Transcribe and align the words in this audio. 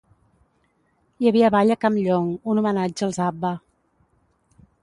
Hi 1.25 1.29
havia 1.31 1.51
ball 1.57 1.75
a 1.77 1.77
Campllong, 1.85 2.31
un 2.55 2.63
homenatge 2.63 3.07
als 3.09 3.23
A 3.29 3.31
B 3.37 3.41
B 3.45 3.51
A 3.55 3.61